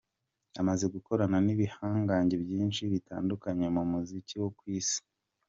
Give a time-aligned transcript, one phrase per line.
[0.61, 4.99] Amaze gukorana n’ibihangange byinshi bitandukanye mu muziki wo ku Isi.